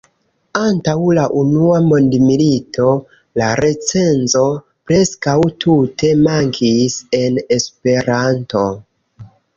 Antaŭ 0.59 0.93
la 1.17 1.23
unua 1.41 1.81
mondmilito 1.89 2.87
la 3.41 3.49
recenzo 3.61 4.41
preskaŭ 4.91 5.37
tute 5.65 6.11
mankis 6.25 6.97
en 7.23 7.39
Esperanto. 7.59 8.65